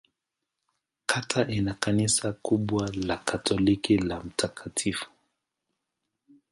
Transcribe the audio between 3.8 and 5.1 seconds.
la Mt.